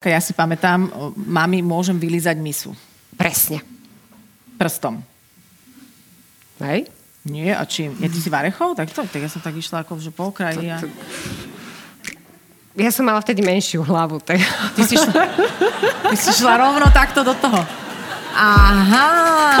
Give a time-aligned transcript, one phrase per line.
[0.00, 2.72] Ja si pamätám, mami, môžem vylizať misu.
[3.20, 3.60] Presne.
[4.56, 5.04] Prstom.
[6.56, 6.88] Hej?
[7.28, 7.92] Nie, a čím?
[8.00, 8.80] Ja ty si varechov?
[8.80, 10.72] Tak to, tak ja som tak išla ako že po okraji.
[10.72, 10.80] A...
[12.80, 14.24] Ja som mala vtedy menšiu hlavu.
[14.24, 14.40] Tak...
[14.72, 15.20] Ty, si šla,
[16.08, 17.60] ty si šla rovno takto do toho.
[18.32, 19.60] Aha.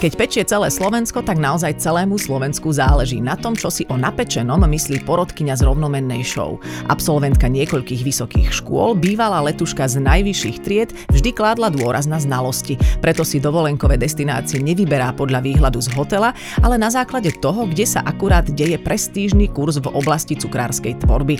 [0.00, 4.64] Keď pečie celé Slovensko, tak naozaj celému Slovensku záleží na tom, čo si o napečenom
[4.64, 6.56] myslí porodkyňa z rovnomennej show.
[6.88, 13.28] Absolventka niekoľkých vysokých škôl, bývalá letuška z najvyšších tried, vždy kládla dôraz na znalosti, preto
[13.28, 16.32] si dovolenkové destinácie nevyberá podľa výhľadu z hotela,
[16.64, 21.36] ale na základe toho, kde sa akurát deje prestížny kurz v oblasti cukrárskej tvorby.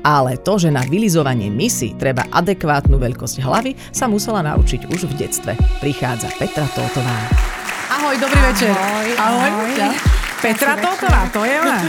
[0.00, 5.28] Ale to, že na vylizovanie misy treba adekvátnu veľkosť hlavy, sa musela naučiť už v
[5.28, 5.52] detstve.
[5.84, 7.57] Prichádza Petra Tótová.
[7.88, 8.68] Ahoj, dobrý večer.
[8.68, 9.08] Ahoj.
[9.16, 9.48] ahoj.
[9.48, 9.96] ahoj.
[10.44, 11.88] Petra Totová, to je ona.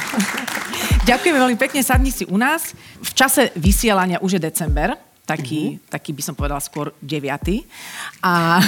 [1.04, 2.72] Ďakujeme veľmi pekne, sadni si u nás.
[3.04, 4.96] V čase vysielania už je december,
[5.28, 5.92] taký, uh-huh.
[5.92, 7.36] taký by som povedala skôr 9.
[8.24, 8.64] A,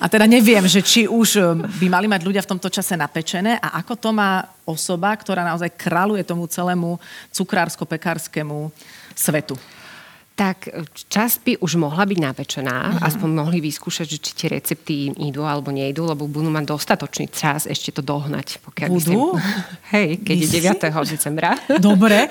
[0.00, 3.84] a teda neviem, že či už by mali mať ľudia v tomto čase napečené a
[3.84, 6.96] ako to má osoba, ktorá naozaj králuje tomu celému
[7.36, 8.72] cukrársko-pekárskému
[9.12, 9.60] svetu
[10.38, 10.70] tak
[11.10, 13.10] čas by už mohla byť napečená, uh-huh.
[13.10, 17.66] aspoň mohli vyskúšať, že či tie recepty idú alebo nejdú, lebo budú mať dostatočný čas
[17.66, 18.62] ešte to dohnať.
[18.62, 19.34] Pokiaľ budú?
[19.34, 19.42] Myslím,
[19.98, 20.48] hej, keď je
[20.86, 21.10] 9.
[21.10, 21.50] decembra.
[21.90, 22.30] Dobre.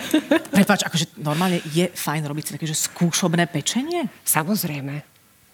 [0.56, 4.08] Prepač, akože normálne je fajn robiť si také, že skúšobné pečenie?
[4.24, 5.04] Samozrejme.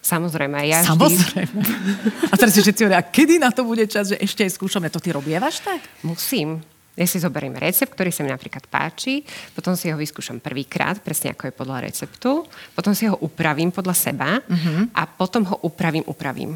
[0.04, 1.58] Samozrejme, ja Samozrejme.
[1.58, 2.30] Vždy...
[2.30, 4.94] A teraz si všetci hovoria, kedy na to bude čas, že ešte aj skúšame?
[4.94, 5.80] To ty robievaš tak?
[6.06, 6.62] Musím.
[6.94, 9.26] Ja si zoberiem recept, ktorý sa mi napríklad páči,
[9.58, 12.46] potom si ho vyskúšam prvýkrát, presne ako je podľa receptu,
[12.78, 14.94] potom si ho upravím podľa seba uh-huh.
[14.94, 16.54] a potom ho upravím, upravím.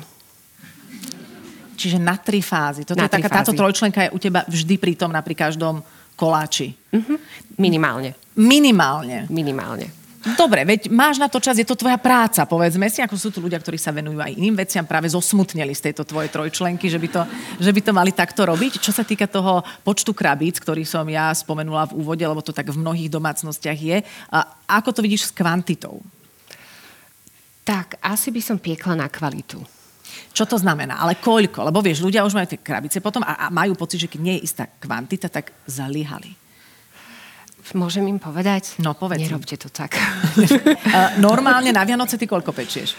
[1.78, 2.86] Čiže na tri fázy.
[2.86, 5.82] Toto na je taká, táto trojčlenka je u teba vždy prítomná pri každom
[6.14, 6.74] koláči.
[6.94, 7.18] Uh-huh.
[7.58, 8.14] Minimálne.
[8.38, 9.26] Minimálne.
[9.30, 10.07] Minimálne.
[10.36, 13.40] Dobre, veď máš na to čas, je to tvoja práca, povedzme si, ako sú tu
[13.40, 17.08] ľudia, ktorí sa venujú aj iným veciam, práve zosmutneli z tejto tvojej trojčlenky, že by,
[17.08, 17.22] to,
[17.64, 18.84] že by to mali takto robiť.
[18.84, 22.68] Čo sa týka toho počtu krabíc, ktorý som ja spomenula v úvode, lebo to tak
[22.68, 23.98] v mnohých domácnostiach je,
[24.68, 26.04] ako to vidíš s kvantitou?
[27.64, 29.60] Tak, asi by som piekla na kvalitu.
[30.32, 31.04] Čo to znamená?
[31.04, 31.68] Ale koľko?
[31.68, 34.36] Lebo vieš, ľudia už majú tie krabice potom a, a majú pocit, že keď nie
[34.40, 36.47] je istá kvantita, tak zalíhali.
[37.76, 38.80] Môžem im povedať?
[38.80, 39.28] No, povedz.
[39.28, 39.98] Nerobte to tak.
[41.20, 42.96] Normálne na Vianoce ty koľko pečieš?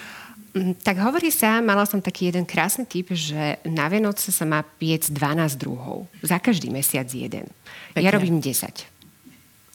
[0.52, 4.64] Mm, tak hovorí sa, mala som taký jeden krásny typ, že na Vianoce sa má
[4.64, 6.08] piec 12 druhov.
[6.24, 7.48] Za každý mesiac jeden.
[7.92, 8.04] Pekne.
[8.04, 8.68] Ja robím 10.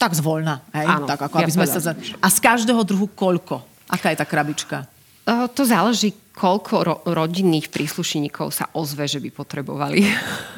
[0.02, 0.86] Tak zvoľna, hej?
[0.90, 1.80] Áno, tak ako, aby ja sme sa...
[1.80, 1.94] Za...
[2.20, 3.62] A z každého druhu koľko?
[3.88, 4.90] Aká je tá krabička?
[5.24, 10.04] O, to záleží, koľko ro- rodinných príslušníkov sa ozve, že by potrebovali.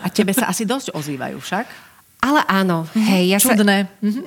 [0.02, 1.66] A tebe sa asi dosť ozývajú však?
[2.26, 3.06] Ale áno, mhm.
[3.06, 3.78] hej, ja Čudné.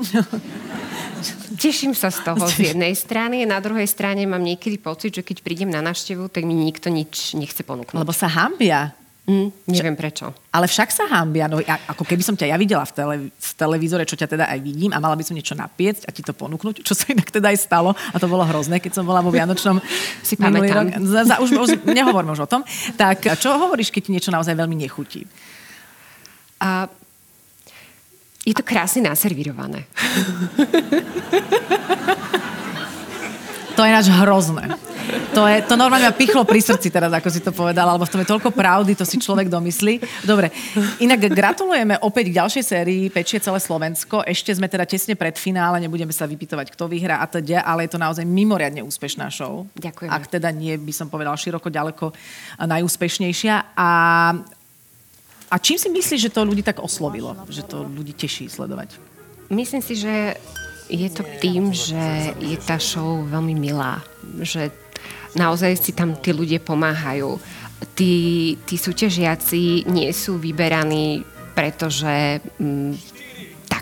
[0.06, 0.22] sa...
[1.58, 5.42] Teším sa z toho z jednej strany na druhej strane mám niekedy pocit, že keď
[5.42, 7.98] prídem na návštevu, tak mi nikto nič nechce ponúknuť.
[7.98, 8.94] Lebo sa hambia.
[9.28, 10.30] Mm, neviem prečo.
[10.54, 11.50] Ale však sa hambia.
[11.50, 14.58] No, ako keby som ťa ja videla v, tele, v televízore, čo ťa teda aj
[14.62, 17.50] vidím a mala by som niečo napiecť a ti to ponúknuť, čo sa inak teda
[17.50, 19.82] aj stalo a to bolo hrozné, keď som bola vo Vianočnom
[20.28, 20.94] si pamätám.
[20.94, 21.04] Rok.
[21.04, 22.62] Za, za, už, už nehovorme už o tom.
[22.96, 25.28] Tak čo hovoríš, keď ti niečo naozaj veľmi nechutí?
[26.62, 26.88] A
[28.48, 29.84] je to krásne naservírované.
[33.76, 34.74] To je náš hrozné.
[35.32, 38.12] To, je, to normálne ma pichlo pri srdci teraz, ako si to povedala, alebo v
[38.12, 40.26] tom je toľko pravdy, to si človek domyslí.
[40.26, 40.50] Dobre,
[40.98, 44.26] inak gratulujeme opäť k ďalšej sérii Pečie celé Slovensko.
[44.26, 47.94] Ešte sme teda tesne pred finále, nebudeme sa vypytovať, kto vyhrá a teda, ale je
[47.94, 49.64] to naozaj mimoriadne úspešná show.
[49.78, 50.10] Ďakujem.
[50.10, 52.10] Ak teda nie, by som povedala, široko, ďaleko
[52.66, 53.78] najúspešnejšia.
[53.78, 53.88] A
[55.48, 57.32] a čím si myslíš, že to ľudí tak oslovilo?
[57.48, 59.00] Že to ľudí teší sledovať?
[59.48, 60.36] Myslím si, že
[60.88, 64.04] je to tým, že je tá show veľmi milá.
[64.40, 64.68] Že
[65.36, 67.40] naozaj si tam tí ľudia pomáhajú.
[67.96, 71.24] Tí, tí súťažiaci nie sú vyberaní,
[71.56, 72.44] pretože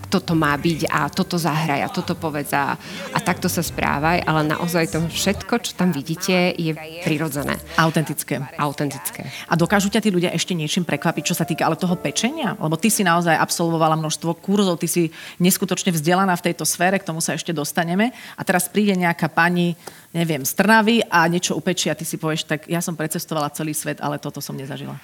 [0.04, 2.76] mm, toto má byť a toto zahraj a toto povedz a,
[3.12, 7.56] a takto sa správaj, ale naozaj to všetko, čo tam vidíte, je prirodzené.
[7.80, 8.40] Autentické.
[8.60, 9.28] Autentické.
[9.48, 12.54] A dokážu ťa tí ľudia ešte niečím prekvapiť, čo sa týka ale toho pečenia?
[12.60, 15.02] Lebo ty si naozaj absolvovala množstvo kurzov, ty si
[15.40, 18.12] neskutočne vzdelaná v tejto sfére, k tomu sa ešte dostaneme.
[18.38, 19.74] A teraz príde nejaká pani,
[20.12, 23.72] neviem, z Trnavy a niečo upečia a ty si povieš, tak ja som precestovala celý
[23.72, 24.96] svet, ale toto som nezažila.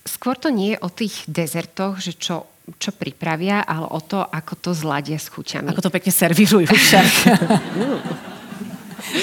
[0.00, 4.52] Skôr to nie je o tých dezertoch, že čo čo pripravia, ale o to, ako
[4.58, 5.72] to zladia s chuťami.
[5.72, 7.12] Ako to pekne servírujú však.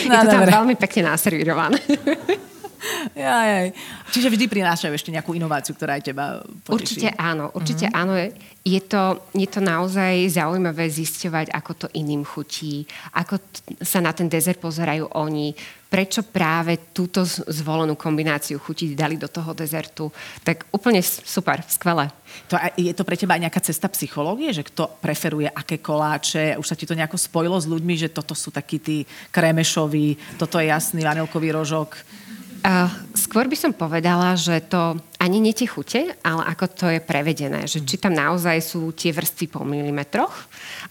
[0.07, 1.79] no, je to tam veľmi pekne naservírované.
[3.15, 3.73] Jaj.
[4.11, 6.25] Čiže vždy prinášajú ešte nejakú inováciu, ktorá aj teba
[6.63, 6.75] poteší.
[6.75, 8.01] Určite áno, určite mm-hmm.
[8.01, 8.13] áno.
[8.67, 12.83] Je to, je to naozaj zaujímavé zisťovať, ako to iným chutí,
[13.15, 15.55] ako t- sa na ten dezert pozerajú oni,
[15.87, 20.11] prečo práve túto zvolenú kombináciu chutí dali do toho dezertu.
[20.43, 22.11] Tak úplne super, skvelé.
[22.51, 26.59] To, je to pre teba aj nejaká cesta psychológie, že kto preferuje aké koláče?
[26.59, 30.59] Už sa ti to nejako spojilo s ľuďmi, že toto sú takí tí krémešoví, toto
[30.59, 31.95] je jasný vanilkový rožok?
[32.67, 36.99] Uh, skôr by som povedala, že to ani nie tie chute, ale ako to je
[36.99, 37.63] prevedené.
[37.63, 40.35] Že či tam naozaj sú tie vrstvy po milimetroch,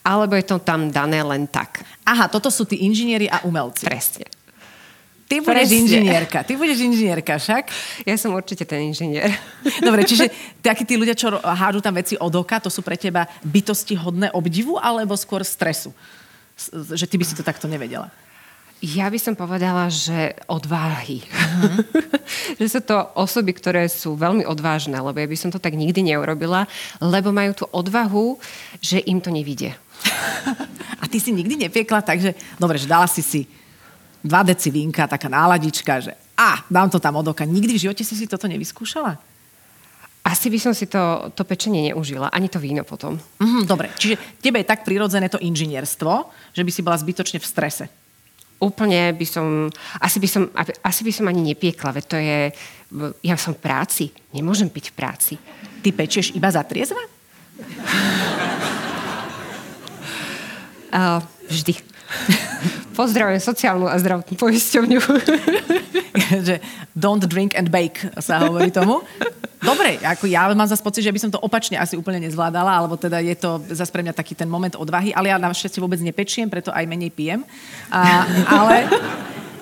[0.00, 1.84] alebo je to tam dané len tak.
[2.08, 3.84] Aha, toto sú tí inžinieri a umelci.
[3.84, 4.24] Presne.
[5.28, 5.76] Ty budeš Presne.
[5.84, 6.38] inžinierka.
[6.48, 7.64] Ty budeš inžinierka však?
[8.08, 9.36] Ja som určite ten inžinier.
[9.84, 10.32] Dobre, čiže
[10.64, 14.32] takí tí ľudia, čo hádžu tam veci od oka, to sú pre teba bytosti hodné
[14.32, 15.92] obdivu alebo skôr stresu?
[16.72, 18.08] Že ty by si to takto nevedela.
[18.84, 21.24] Ja by som povedala, že odváhy.
[21.24, 21.80] Uh-huh.
[22.60, 26.12] že sú to osoby, ktoré sú veľmi odvážne, lebo ja by som to tak nikdy
[26.12, 26.68] neurobila,
[27.00, 28.36] lebo majú tú odvahu,
[28.84, 29.72] že im to nevidie.
[31.02, 33.48] A ty si nikdy nepiekla tak, že dobre, že dala si si
[34.20, 37.48] dva deci vínka, taká náladička, že a, dám to tam od oka.
[37.48, 39.16] Nikdy v živote si si toto nevyskúšala?
[40.26, 43.14] Asi by som si to, to pečenie neužila, ani to víno potom.
[43.38, 47.46] Mm, dobre, čiže tebe je tak prirodzené to inžinierstvo, že by si bola zbytočne v
[47.46, 47.86] strese.
[48.56, 49.68] Úplne by som,
[50.00, 50.42] asi by som,
[50.80, 52.38] asi by som ani nepiekla, veď to je,
[53.20, 55.34] ja som v práci, nemôžem piť v práci.
[55.84, 57.00] Ty pečieš iba za triezva?
[60.96, 61.20] Uh,
[61.50, 61.76] vždy.
[62.96, 64.98] Pozdravujem sociálnu a zdravotnú poisťovňu.
[66.48, 66.64] že
[66.96, 69.04] don't drink and bake sa hovorí tomu.
[69.60, 72.94] Dobre, ako ja mám zase pocit, že by som to opačne asi úplne nezvládala, alebo
[72.96, 76.48] teda je to zase pre mňa taký ten moment odvahy, ale ja našťastie vôbec nepečiem,
[76.48, 77.40] preto aj menej pijem.
[77.90, 78.86] A, ale,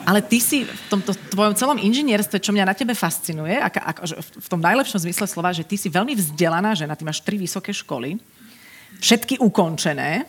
[0.04, 4.00] ale ty si v tomto tvojom celom inžinierstve, čo mňa na tebe fascinuje, ako, ako,
[4.44, 7.72] v tom najlepšom zmysle slova, že ty si veľmi vzdelaná žena, ty máš tri vysoké
[7.72, 8.20] školy,
[9.00, 10.26] všetky ukončené,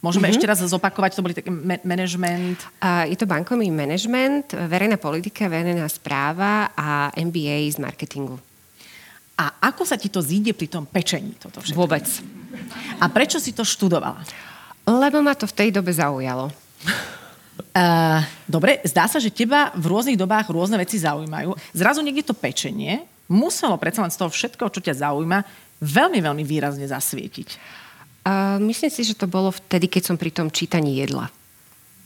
[0.00, 0.40] Môžeme mm-hmm.
[0.40, 2.56] ešte raz zopakovať, to boli taký ma- management?
[2.80, 8.40] Uh, je to bankový management, verejná politika, verejná správa a MBA z marketingu.
[9.36, 11.36] A ako sa ti to zíde pri tom pečení?
[11.36, 11.76] Toto všetko?
[11.76, 12.04] Vôbec.
[13.00, 14.24] A prečo si to študovala?
[14.88, 16.48] Lebo ma to v tej dobe zaujalo.
[17.76, 18.24] Uh,
[18.56, 21.52] dobre, zdá sa, že teba v rôznych dobách rôzne veci zaujímajú.
[21.76, 25.38] Zrazu niekde to pečenie muselo predsa len z toho všetko, čo ťa zaujíma,
[25.78, 27.48] veľmi, veľmi výrazne zasvietiť.
[28.20, 31.32] Uh, myslím si, že to bolo vtedy, keď som pri tom čítaní jedla.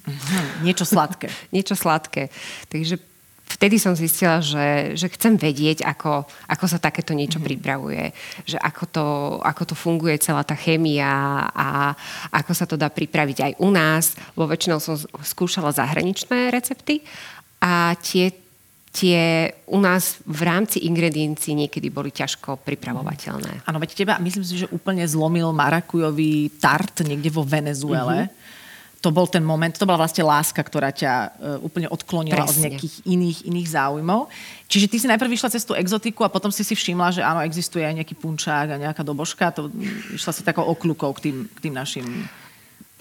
[0.07, 0.63] Uh-huh.
[0.63, 1.27] Niečo sladké.
[1.55, 2.31] Niečo sladké.
[2.71, 3.03] Takže
[3.51, 7.51] vtedy som zistila, že, že chcem vedieť, ako, ako sa takéto niečo uh-huh.
[7.51, 8.15] pripravuje.
[8.47, 9.07] Že ako to,
[9.43, 11.99] ako to funguje celá tá chémia a
[12.31, 14.15] ako sa to dá pripraviť aj u nás.
[14.39, 14.95] Vo väčšinou som
[15.25, 17.03] skúšala zahraničné recepty
[17.59, 18.44] a tie
[18.95, 23.67] tie u nás v rámci ingrediencií niekedy boli ťažko pripravovateľné.
[23.67, 28.31] Áno, veď teba, myslím si, že úplne zlomil marakujový tart niekde vo Venezuele.
[28.31, 28.43] Mm-hmm.
[29.03, 31.29] To bol ten moment, to bola vlastne láska, ktorá ťa uh,
[31.61, 32.57] úplne odklonila Presne.
[32.57, 34.33] od nejakých iných, iných záujmov.
[34.65, 37.45] Čiže ty si najprv vyšla cez tú exotiku a potom si si všimla, že áno,
[37.45, 39.53] existuje aj nejaký punčák a nejaká dobožka.
[39.61, 39.69] To,
[40.17, 42.07] išla si takou okľukou k tým, k tým našim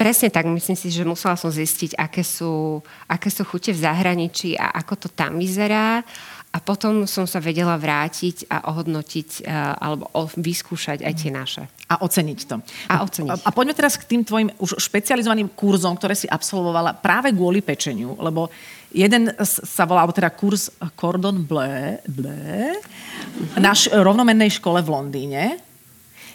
[0.04, 4.60] Presne tak, myslím si, že musela som zistiť, aké sú, aké sú chute v zahraničí
[4.60, 6.04] a ako to tam vyzerá.
[6.52, 11.64] A potom som sa vedela vrátiť a ohodnotiť uh, alebo vyskúšať aj tie naše.
[11.88, 12.60] A oceniť to.
[12.92, 13.48] A oceniť.
[13.48, 18.20] A, poďme teraz k tým tvojim už špecializovaným kurzom, ktoré si absolvovala práve kvôli pečeniu,
[18.20, 18.52] lebo
[18.92, 20.68] jeden sa volá, alebo teda kurz
[21.00, 23.64] Cordon Bleu, Bleu mm-hmm.
[23.64, 25.44] na š- rovnomennej škole v Londýne.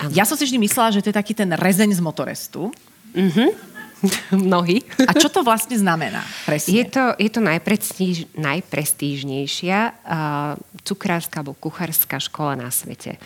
[0.01, 0.09] Ano.
[0.17, 2.73] Ja som si vždy myslela, že to je taký ten rezeň z motorestu.
[3.19, 3.69] Mm-hmm.
[4.31, 4.87] Mnohí.
[5.11, 6.23] A čo to vlastne znamená?
[6.47, 6.71] Presne.
[6.71, 10.55] Je to, je to najprestíž, najprestížnejšia uh,
[10.87, 13.19] cukrárska alebo kuchárska škola na svete.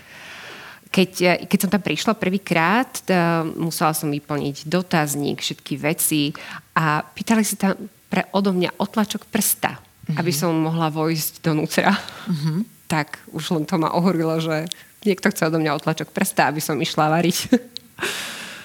[0.93, 6.33] Keď, keď som tam prišla prvýkrát, uh, musela som vyplniť dotazník, všetky veci
[6.73, 7.77] a pýtali si tam
[8.09, 10.17] pre odo mňa otlačok prsta, mm-hmm.
[10.17, 11.93] aby som mohla vojsť donútra.
[12.29, 12.89] Mm-hmm.
[12.89, 14.69] Tak už len to ma ohorilo, že
[15.05, 17.39] niekto chce odo mňa otlačok prsta, aby som išla variť.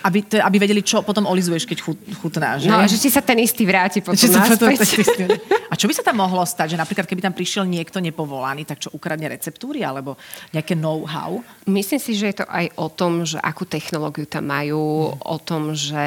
[0.07, 2.55] Aby, to, aby vedeli, čo potom olizuješ, keď chut, chutná.
[2.55, 2.71] Že?
[2.71, 4.95] No, že ti sa ten istý vráti potom naspäť.
[5.67, 6.73] A čo by sa tam mohlo stať?
[6.73, 10.15] Že napríklad, keby tam prišiel niekto nepovolaný, tak čo ukradne receptúry alebo
[10.55, 11.43] nejaké know-how?
[11.67, 15.27] Myslím si, že je to aj o tom, že akú technológiu tam majú, hmm.
[15.27, 16.05] o tom, že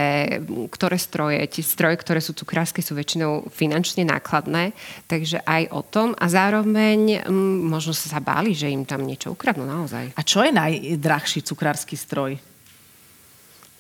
[0.73, 4.73] ktoré stroje, tie stroje, ktoré sú cukrárske, sú väčšinou finančne nákladné,
[5.04, 6.16] takže aj o tom.
[6.16, 10.16] A zároveň m, možno sa báli, že im tam niečo ukradnú naozaj.
[10.16, 12.40] A čo je najdrahší cukrársky stroj?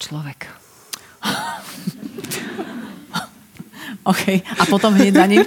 [0.00, 0.48] Človek.
[4.08, 4.24] OK.
[4.40, 5.44] A potom hneď za ním?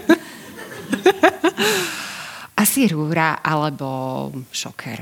[2.54, 5.02] Asi rúra alebo šoker.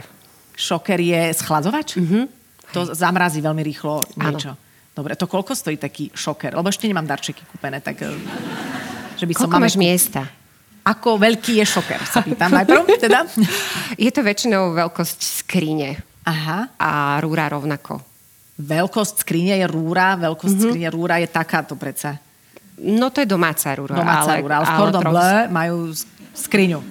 [0.55, 1.99] Šoker je schladzovač?
[1.99, 2.23] Mm-hmm.
[2.71, 4.55] To zamrazí veľmi rýchlo niečo.
[4.55, 4.69] Ano.
[4.91, 6.55] Dobre, to koľko stojí taký šoker?
[6.55, 7.99] Lebo ešte nemám darčeky kúpené, tak...
[8.07, 8.11] Eh,
[9.19, 9.83] že by koľko som máš kúp...
[9.83, 10.21] miesta?
[10.81, 12.87] Ako veľký je šoker, sa pýtam najprv.
[12.97, 13.27] Teda?
[14.01, 16.01] Je to väčšinou veľkosť skrine.
[16.25, 16.73] Aha.
[16.81, 18.10] A rúra rovnako
[18.59, 20.71] veľkosť skrine je rúra, veľkosť mm-hmm.
[20.71, 22.19] skrine rúra je takáto predsa.
[22.81, 23.93] No to je domáca rúra.
[23.93, 25.77] Domáca ale, rúra, ale v Cordon Bleu majú
[26.33, 26.81] skriňu.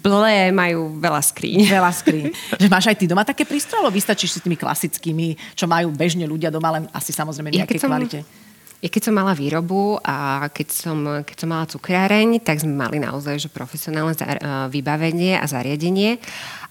[0.00, 1.66] Blé majú veľa skríň.
[1.66, 2.24] Veľa skríň.
[2.62, 6.24] že máš aj ty doma také prístroje, alebo vystačíš s tými klasickými, čo majú bežne
[6.24, 8.20] ľudia doma, len asi samozrejme nejaké ja kvalite?
[8.80, 12.96] Ja keď som mala výrobu a keď som, keď som mala cukráreň, tak sme mali
[12.96, 14.16] naozaj že profesionálne
[14.72, 16.16] vybavenie a zariadenie.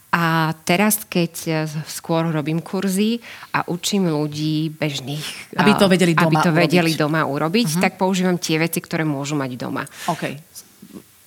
[0.10, 1.52] A teraz, keď e,
[1.86, 3.22] skôr robím kurzy
[3.54, 7.02] a učím ľudí bežných, aby to vedeli doma, aby to vedeli urobiť.
[7.06, 7.84] doma urobiť, uh-huh.
[7.86, 9.86] tak používam tie veci, ktoré môžu mať doma.
[10.10, 10.34] OK,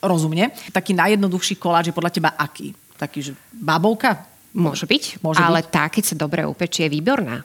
[0.02, 0.50] rozumne.
[0.74, 2.74] Taký najjednoduchší koláč je podľa teba aký?
[2.98, 4.26] Taký, že babovka?
[4.52, 5.70] Môže byť, Môže ale byť.
[5.72, 7.40] tá, keď sa dobre upečie, je výborná.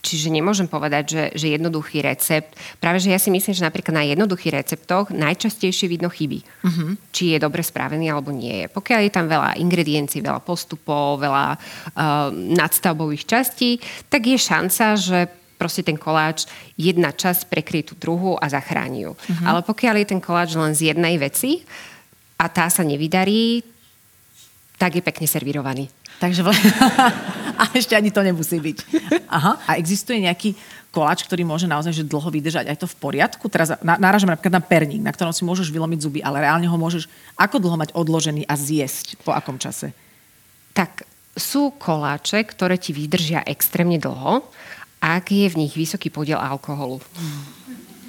[0.00, 2.56] Čiže nemôžem povedať, že, že jednoduchý recept.
[2.80, 6.40] Práve, že ja si myslím, že napríklad na jednoduchých receptoch najčastejšie vidno chyby.
[6.40, 6.96] Uh-huh.
[7.12, 8.66] Či je dobre spravený alebo nie je.
[8.72, 13.76] Pokiaľ je tam veľa ingrediencií, veľa postupov, veľa uh, nadstavbových častí,
[14.08, 15.28] tak je šanca, že
[15.60, 16.48] proste ten koláč
[16.80, 19.12] jedna časť prekrie tú druhú a zachráni ju.
[19.12, 19.44] Uh-huh.
[19.44, 21.68] Ale pokiaľ je ten koláč len z jednej veci
[22.40, 23.60] a tá sa nevydarí,
[24.80, 25.92] tak je pekne servírovaný.
[26.20, 26.52] Takže vl-
[27.60, 28.78] a ešte ani to nemusí byť.
[29.32, 29.56] Aha.
[29.64, 30.52] A existuje nejaký
[30.92, 33.48] koláč, ktorý môže naozaj že dlho vydržať aj to v poriadku?
[33.48, 37.08] Teraz náražame napríklad na perník, na ktorom si môžeš vylomiť zuby, ale reálne ho môžeš
[37.40, 39.16] ako dlho mať odložený a zjesť?
[39.24, 39.96] Po akom čase?
[40.76, 44.44] Tak sú koláče, ktoré ti vydržia extrémne dlho,
[45.00, 47.00] ak je v nich vysoký podiel alkoholu.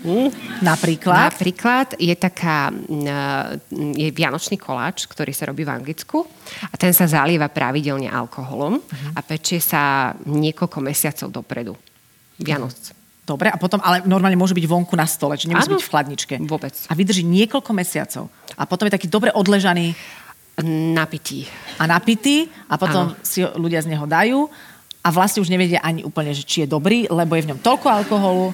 [0.02, 0.30] Mm.
[0.66, 1.30] Napríklad?
[1.30, 6.26] Napríklad je taká, mm, je vianočný koláč, ktorý sa robí v Anglicku
[6.70, 9.18] a ten sa zalieva pravidelne alkoholom uh-huh.
[9.18, 11.74] a pečie sa niekoľko mesiacov dopredu.
[12.42, 12.74] Vianoc.
[13.22, 15.92] Dobre, a potom, ale normálne môže byť vonku na stole, či nemusí ano, byť v
[15.94, 16.36] chladničke.
[16.50, 16.74] Vôbec.
[16.90, 18.34] A vydrží niekoľko mesiacov.
[18.58, 19.94] A potom je taký dobre odležaný.
[20.92, 21.48] Napitý.
[21.80, 23.18] A napitý a potom ano.
[23.24, 24.52] si ľudia z neho dajú
[25.02, 27.88] a vlastne už nevedia ani úplne, že či je dobrý, lebo je v ňom toľko
[27.88, 28.54] alkoholu,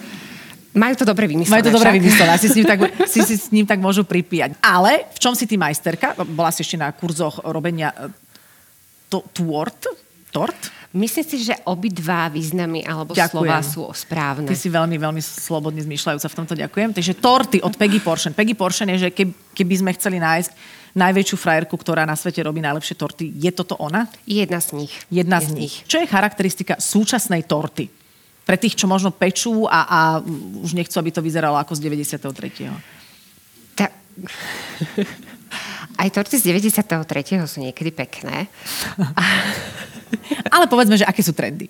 [0.75, 1.53] majú to dobre vymyslené.
[1.59, 2.79] Majú to dobre vymyslené, si s, ním tak,
[3.13, 4.59] si, si s ním tak môžu pripíjať.
[4.59, 6.17] Ale v čom si ty majsterka?
[6.27, 8.11] Bola si ešte na kurzoch robenia e,
[9.07, 9.87] to, tort?
[10.31, 10.59] Tort?
[10.97, 13.43] Myslím si, že obidva významy alebo ďakujem.
[13.43, 14.47] slova sú správne.
[14.47, 16.89] Ty si veľmi, veľmi slobodne zmýšľajúca v tomto ďakujem.
[16.95, 18.31] Takže torty od Peggy Portion.
[18.31, 20.51] Peggy Portion je, že keby, keby sme chceli nájsť
[20.97, 24.09] najväčšiu frajerku, ktorá na svete robí najlepšie torty, je toto ona?
[24.25, 24.93] Jedna z nich.
[25.13, 25.73] Jedna z, z nich.
[25.85, 27.96] Čo je charakteristika súčasnej torty?
[28.47, 29.99] Pre tých, čo možno pečú a, a
[30.63, 32.71] už nechcú, aby to vyzeralo ako z 93.
[33.75, 33.91] Ta...
[36.01, 36.87] Aj torty z 93.
[37.43, 38.47] sú niekedy pekné.
[40.55, 41.67] Ale povedzme, že aké sú trendy.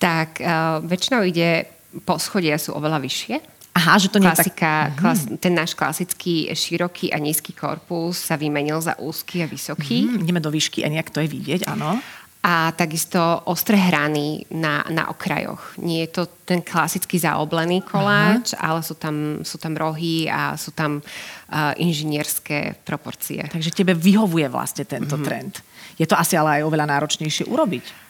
[0.00, 1.68] Tak uh, väčšinou ide,
[2.08, 3.52] poschodia sú oveľa vyššie.
[3.74, 5.02] Aha, že to nie Klasika, tak...
[5.02, 10.06] klas, ten náš klasický široký a nízky korpus sa vymenil za úzky a vysoký.
[10.06, 11.98] Mm, ideme do výšky a nejak to je vidieť, áno
[12.44, 13.16] a takisto
[13.48, 15.80] ostré hrany na, na okrajoch.
[15.80, 18.60] Nie je to ten klasický zaoblený koláč, uh-huh.
[18.60, 23.48] ale sú tam, sú tam rohy a sú tam uh, inžinierské proporcie.
[23.48, 25.24] Takže tebe vyhovuje vlastne tento uh-huh.
[25.24, 25.64] trend.
[25.96, 28.04] Je to asi ale aj oveľa náročnejšie urobiť.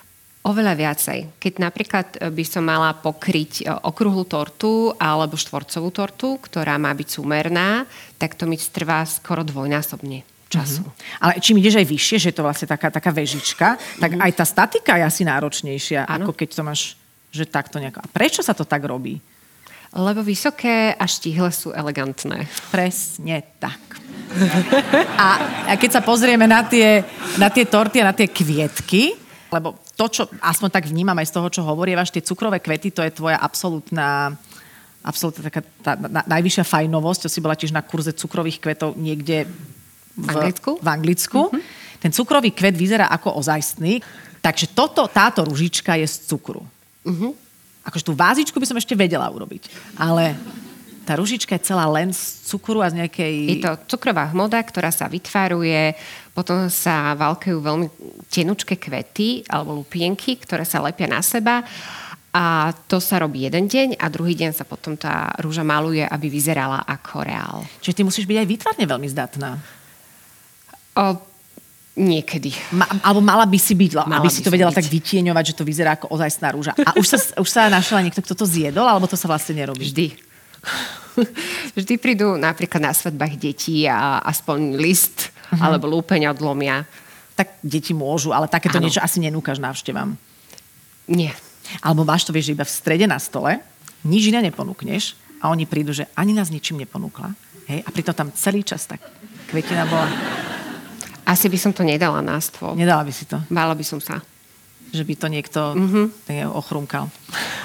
[0.45, 1.41] Oveľa viacej.
[1.41, 6.93] Keď napríklad e, by som mala pokryť e, okrúhlu tortu alebo štvorcovú tortu, ktorá má
[6.93, 7.89] byť súmerná,
[8.21, 10.83] tak to mi trvá skoro dvojnásobne času.
[10.87, 11.23] Mm-hmm.
[11.23, 14.25] Ale čím ideš aj vyššie, že je to vlastne taká, taká vežička, tak mm-hmm.
[14.25, 16.29] aj tá statika je asi náročnejšia, ano.
[16.29, 16.83] ako keď to máš,
[17.35, 18.05] že takto nejako.
[18.05, 19.19] A prečo sa to tak robí?
[19.95, 22.51] Lebo vysoké a štíhle sú elegantné.
[22.75, 23.79] Presne tak.
[25.15, 25.29] a,
[25.71, 27.07] a keď sa pozrieme na tie,
[27.39, 29.15] na tie torty a na tie kvietky,
[29.55, 33.07] lebo to, čo aspoň tak vnímam aj z toho, čo hovorievaš, tie cukrové kvety, to
[33.07, 34.35] je tvoja absolútna
[35.05, 37.29] absolútne taká tá, na, najvyššia fajnovosť.
[37.29, 39.45] To si bola tiež na kurze cukrových kvetov niekde
[40.15, 40.71] v Anglicku.
[40.79, 41.41] V Anglicku.
[41.51, 41.63] Mm-hmm.
[42.03, 43.99] Ten cukrový kvet vyzerá ako ozajstný,
[44.45, 46.63] takže toto, táto ružička je z cukru.
[47.05, 47.33] Mm-hmm.
[47.85, 49.69] Akože tú vázičku by som ešte vedela urobiť.
[50.01, 50.37] Ale
[51.05, 53.35] tá ružička je celá len z cukru a z nejakej...
[53.53, 55.93] Je to cukrová hmoda, ktorá sa vytváruje,
[56.33, 57.87] potom sa valkajú veľmi
[58.33, 61.61] tenučké kvety alebo lupienky, ktoré sa lepia na seba
[62.35, 66.27] a to sa robí jeden deň a druhý deň sa potom tá rúža maluje, aby
[66.27, 67.63] vyzerala ako reál.
[67.79, 69.51] Čiže ty musíš byť aj výtvarne veľmi zdatná.
[70.95, 71.05] O,
[71.95, 72.55] niekedy.
[72.75, 74.79] Ma, alebo mala by si byť, mala aby si to vedela byť.
[74.83, 76.73] tak vytieňovať, že to vyzerá ako ozajstná rúža.
[76.79, 79.87] A už sa, už sa našla niekto, kto to zjedol, alebo to sa vlastne nerobí?
[79.87, 80.07] Vždy.
[81.79, 85.63] Vždy prídu napríklad na svadbách detí a aspoň list uh-huh.
[85.63, 86.83] alebo lúpeň odlomia.
[87.35, 88.87] Tak deti môžu, ale takéto ano.
[88.87, 90.15] niečo asi nenúkaš návštevám.
[91.11, 91.35] Nie.
[91.83, 93.59] Alebo máš to, vieš, iba v strede na stole,
[94.07, 97.35] nič iné neponúkneš a oni prídu, že ani nás ničím neponúkla.
[97.67, 97.83] Hej?
[97.83, 99.03] A pritom tam celý čas tak
[99.51, 100.07] kvetina bola.
[101.25, 102.77] Asi by som to nedala na stôl.
[102.77, 103.41] Nedala by si to?
[103.49, 104.21] Bála by som sa
[104.95, 106.55] že by to niekto mm-hmm.
[106.55, 107.11] ochrumkal.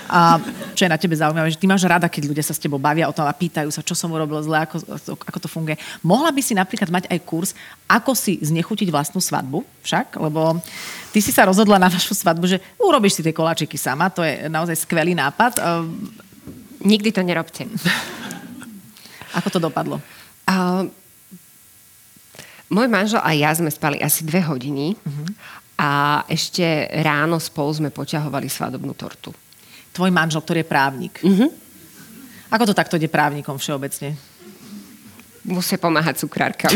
[0.09, 0.41] A
[0.73, 3.05] čo je na tebe zaujímavé, že ty máš rada, keď ľudia sa s tebou bavia
[3.05, 4.81] o tom a pýtajú sa, čo som urobil zle, ako,
[5.13, 5.77] ako to funguje.
[6.01, 7.53] Mohla by si napríklad mať aj kurz,
[7.85, 10.57] ako si znechutiť vlastnú svadbu však, lebo
[11.13, 14.49] ty si sa rozhodla na vašu svadbu, že urobíš si tie koláčiky sama, to je
[14.49, 15.61] naozaj skvelý nápad.
[15.61, 16.09] Ehm,
[16.79, 17.67] Nikdy to nerobte.
[19.37, 19.99] ako to dopadlo?
[20.47, 20.87] Uh,
[22.69, 25.91] môj manžel a ja sme spali asi dve hodiny uh-huh a
[26.27, 29.31] ešte ráno spolu sme poťahovali svadobnú tortu.
[29.95, 31.15] Tvoj manžel, ktorý je právnik.
[31.23, 31.47] Uh-huh.
[32.51, 34.19] Ako to takto ide právnikom všeobecne?
[35.47, 36.75] Musia pomáhať cukrárkam.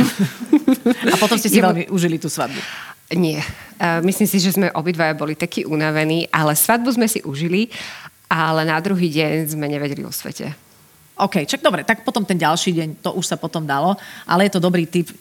[1.13, 2.55] a potom ste si ja, veľmi užili tú svadbu.
[3.19, 3.43] Nie.
[3.75, 7.67] Uh, myslím si, že sme obidvaja boli takí unavení, ale svadbu sme si užili,
[8.31, 10.55] ale na druhý deň sme nevedeli o svete.
[11.13, 13.93] OK, čak dobre, tak potom ten ďalší deň, to už sa potom dalo,
[14.25, 15.13] ale je to dobrý tip.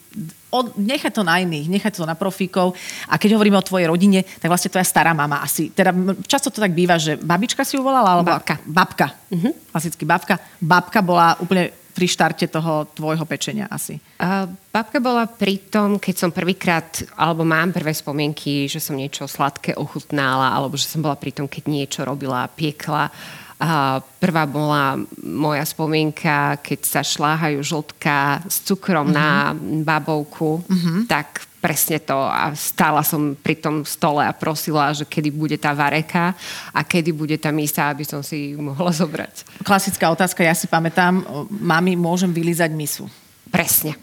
[0.49, 2.73] O, nechaj to na iných, nechaj to na profíkov.
[3.09, 5.69] A keď hovoríme o tvojej rodine, tak vlastne tvoja stará mama asi.
[5.69, 5.93] Teda
[6.25, 8.33] často to tak býva, že babička si ju volala, alebo...
[8.33, 8.57] Babka.
[8.65, 9.07] Babka.
[9.33, 9.53] Uh-huh.
[9.73, 10.41] Klasicky babka.
[10.61, 14.01] Babka bola úplne pri štarte toho tvojho pečenia asi?
[14.17, 19.29] Uh, babka bola pri tom, keď som prvýkrát, alebo mám prvé spomienky, že som niečo
[19.29, 23.13] sladké ochutnala, alebo že som bola pri tom, keď niečo robila, piekla.
[23.63, 29.23] A prvá bola moja spomienka, keď sa šláhajú žltka s cukrom mm-hmm.
[29.23, 29.55] na
[29.87, 31.07] babovku, mm-hmm.
[31.07, 35.71] tak presne to a stála som pri tom stole a prosila, že kedy bude tá
[35.71, 36.35] vareka
[36.75, 39.63] a kedy bude tá misa, aby som si ju mohla zobrať.
[39.63, 43.07] Klasická otázka, ja si pamätám, mami, môžem vylízať misu?
[43.55, 43.95] Presne.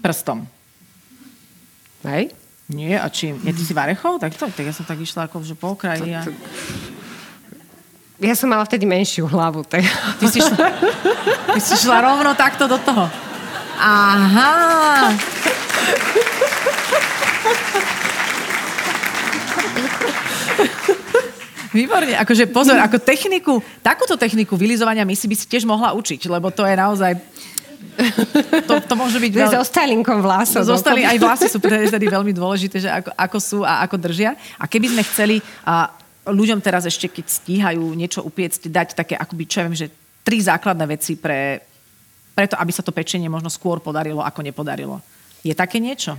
[0.00, 0.48] Prstom.
[2.08, 2.32] Hej?
[2.72, 3.36] Nie, a čím?
[3.44, 4.16] Je ty si varechou?
[4.16, 6.16] Tak to, tak ja som tak išla ako, že po okraji.
[6.16, 6.24] A...
[8.22, 9.66] Ja som mala vtedy menšiu hlavu.
[9.66, 9.82] Tak...
[10.22, 10.66] Ty, si šla,
[11.58, 13.10] ty si šla rovno takto do toho.
[13.82, 15.10] Aha.
[21.74, 26.28] Výborne, akože pozor, ako techniku, takúto techniku vylizovania my si by si tiež mohla učiť,
[26.30, 27.16] lebo to je naozaj
[28.68, 29.32] to, to môže byť...
[29.34, 29.50] Veľ...
[29.52, 30.64] So stalinkom vlasov.
[30.64, 34.32] Zostali, aj vlasy sú tedy veľmi dôležité, že ako, ako sú a ako držia.
[34.56, 35.92] A keby sme chceli a
[36.26, 39.90] ľuďom teraz ešte, keď stíhajú niečo upiecť, dať také, akoby, čo ja viem, že
[40.22, 41.58] tri základné veci pre,
[42.32, 45.02] preto, aby sa to pečenie možno skôr podarilo, ako nepodarilo.
[45.42, 46.14] Je také niečo?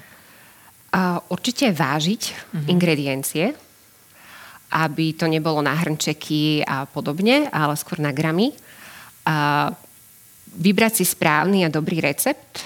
[0.93, 2.67] Uh, určite vážiť uh-huh.
[2.69, 3.55] ingrediencie,
[4.73, 8.51] aby to nebolo na hrnčeky a podobne, ale skôr na gramy.
[9.23, 9.71] Uh,
[10.53, 12.61] vybrať si správny a dobrý recept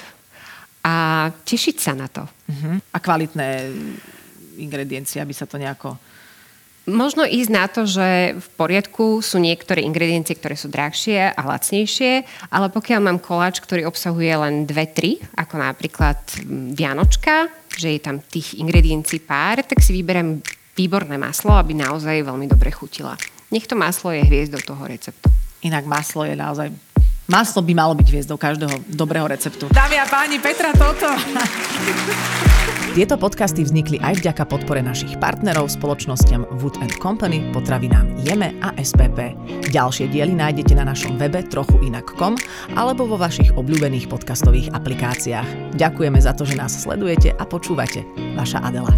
[0.84, 2.26] a tešiť sa na to.
[2.26, 2.82] Uh-huh.
[2.92, 3.72] A kvalitné
[4.58, 5.96] ingrediencie, aby sa to nejako
[6.88, 12.24] Možno ísť na to, že v poriadku sú niektoré ingrediencie, ktoré sú drahšie a lacnejšie,
[12.48, 16.16] ale pokiaľ mám koláč, ktorý obsahuje len dve, tri, ako napríklad
[16.72, 20.40] vianočka, že je tam tých ingrediencií pár, tak si vyberiem
[20.80, 23.20] výborné maslo, aby naozaj veľmi dobre chutila.
[23.52, 25.28] Nech to maslo je hviezdou toho receptu.
[25.68, 26.72] Inak maslo je naozaj
[27.28, 29.68] Maslo by malo byť hviezdou každého dobrého receptu.
[29.68, 31.12] Dámy a páni, Petra Toto!
[32.98, 39.38] Tieto podcasty vznikli aj vďaka podpore našich partnerov spoločnosťam Wood Company, potravinám Jeme a SPP.
[39.70, 42.34] Ďalšie diely nájdete na našom webe trochuinak.com
[42.74, 45.78] alebo vo vašich obľúbených podcastových aplikáciách.
[45.78, 48.02] Ďakujeme za to, že nás sledujete a počúvate.
[48.34, 48.90] Vaša Adela.